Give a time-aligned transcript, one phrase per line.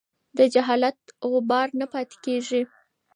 [0.37, 0.97] د جهالت
[1.31, 2.61] غبار نه پاتې کېږي.